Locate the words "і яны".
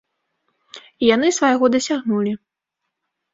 0.79-1.29